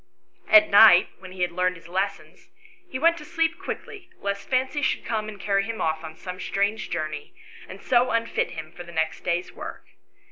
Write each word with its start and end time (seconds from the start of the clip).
At 0.49 0.67
night, 0.71 1.09
when 1.19 1.31
he 1.31 1.43
had 1.43 1.51
learned 1.51 1.75
his 1.75 1.87
lessons, 1.87 2.49
he 2.89 2.97
went 2.97 3.19
to 3.19 3.23
sleep 3.23 3.59
quickly 3.59 4.09
lest 4.19 4.49
Fancy 4.49 4.81
should 4.81 5.05
come 5.05 5.29
and 5.29 5.39
carry 5.39 5.61
him 5.63 5.79
off 5.79 6.03
on 6.03 6.15
some 6.15 6.39
strange 6.39 6.89
journey, 6.89 7.35
and 7.69 7.83
so 7.83 8.09
unfit 8.09 8.49
him 8.49 8.71
for 8.71 8.81
the 8.83 8.91
next 8.91 9.23
day's 9.23 9.51
work. 9.51 9.85